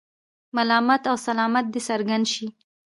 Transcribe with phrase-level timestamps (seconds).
[0.55, 2.47] ملامت او سلامت دې څرګند شي.